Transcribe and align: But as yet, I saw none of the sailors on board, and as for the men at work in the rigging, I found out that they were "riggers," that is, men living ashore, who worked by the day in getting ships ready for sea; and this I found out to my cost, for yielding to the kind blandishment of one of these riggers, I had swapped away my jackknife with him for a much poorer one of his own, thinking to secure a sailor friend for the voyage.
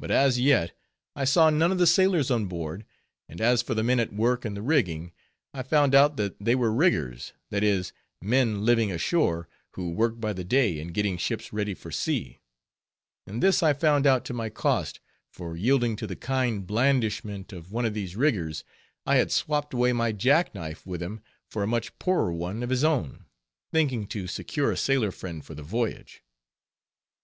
But 0.00 0.10
as 0.10 0.40
yet, 0.40 0.76
I 1.14 1.24
saw 1.24 1.48
none 1.48 1.70
of 1.70 1.78
the 1.78 1.86
sailors 1.86 2.28
on 2.28 2.46
board, 2.46 2.84
and 3.28 3.40
as 3.40 3.62
for 3.62 3.74
the 3.74 3.84
men 3.84 4.00
at 4.00 4.12
work 4.12 4.44
in 4.44 4.54
the 4.54 4.62
rigging, 4.62 5.12
I 5.52 5.62
found 5.62 5.94
out 5.94 6.16
that 6.16 6.34
they 6.40 6.56
were 6.56 6.72
"riggers," 6.72 7.32
that 7.50 7.62
is, 7.62 7.92
men 8.20 8.64
living 8.64 8.90
ashore, 8.90 9.48
who 9.74 9.90
worked 9.92 10.20
by 10.20 10.32
the 10.32 10.42
day 10.42 10.80
in 10.80 10.88
getting 10.88 11.16
ships 11.16 11.52
ready 11.52 11.72
for 11.72 11.92
sea; 11.92 12.40
and 13.28 13.40
this 13.40 13.62
I 13.62 13.74
found 13.74 14.08
out 14.08 14.24
to 14.24 14.32
my 14.34 14.48
cost, 14.50 14.98
for 15.32 15.56
yielding 15.56 15.94
to 15.98 16.08
the 16.08 16.16
kind 16.16 16.66
blandishment 16.66 17.52
of 17.52 17.70
one 17.70 17.84
of 17.84 17.94
these 17.94 18.16
riggers, 18.16 18.64
I 19.06 19.18
had 19.18 19.30
swapped 19.30 19.72
away 19.72 19.92
my 19.92 20.10
jackknife 20.10 20.84
with 20.84 21.00
him 21.00 21.22
for 21.48 21.62
a 21.62 21.68
much 21.68 21.96
poorer 22.00 22.32
one 22.32 22.64
of 22.64 22.70
his 22.70 22.82
own, 22.82 23.26
thinking 23.72 24.08
to 24.08 24.26
secure 24.26 24.72
a 24.72 24.76
sailor 24.76 25.12
friend 25.12 25.44
for 25.44 25.54
the 25.54 25.62
voyage. 25.62 26.24